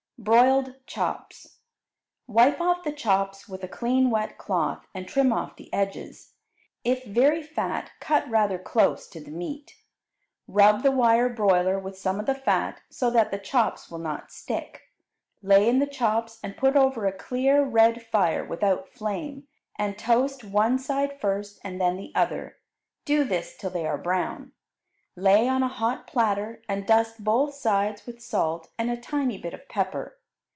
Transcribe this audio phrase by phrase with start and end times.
[0.21, 1.57] Broiled Chops
[2.27, 6.33] Wipe off the chops with a clean wet cloth and trim off the edges;
[6.83, 9.77] if very fat cut rather close to the meat.
[10.47, 14.31] Rub the wire broiler with some of the fat, so that the chops will not
[14.31, 14.91] stick.
[15.41, 20.43] Lay in the chops and put over a clear, red fire without flame, and toast
[20.43, 22.57] one side first and then the other;
[23.05, 24.51] do this till they are brown.
[25.17, 29.53] Lay on a hot platter, and dust both sides with salt and a tiny bit
[29.53, 30.17] of pepper.